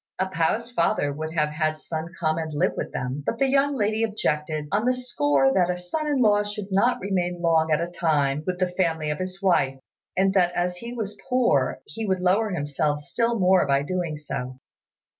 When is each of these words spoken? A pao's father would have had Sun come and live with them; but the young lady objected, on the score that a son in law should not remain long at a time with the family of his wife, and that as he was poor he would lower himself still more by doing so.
A 0.17 0.27
pao's 0.29 0.71
father 0.71 1.13
would 1.13 1.31
have 1.35 1.49
had 1.49 1.79
Sun 1.79 2.15
come 2.19 2.39
and 2.39 2.51
live 2.55 2.71
with 2.75 2.91
them; 2.91 3.21
but 3.23 3.37
the 3.37 3.45
young 3.47 3.75
lady 3.75 4.01
objected, 4.01 4.65
on 4.71 4.85
the 4.85 4.95
score 4.95 5.53
that 5.53 5.69
a 5.69 5.77
son 5.77 6.07
in 6.07 6.17
law 6.23 6.41
should 6.41 6.69
not 6.71 6.99
remain 6.99 7.39
long 7.39 7.71
at 7.71 7.79
a 7.81 7.85
time 7.87 8.43
with 8.47 8.57
the 8.57 8.71
family 8.71 9.11
of 9.11 9.19
his 9.19 9.43
wife, 9.43 9.77
and 10.17 10.33
that 10.33 10.53
as 10.55 10.77
he 10.77 10.91
was 10.91 11.15
poor 11.29 11.81
he 11.85 12.07
would 12.07 12.19
lower 12.21 12.49
himself 12.49 13.01
still 13.03 13.37
more 13.37 13.67
by 13.67 13.83
doing 13.83 14.17
so. 14.17 14.59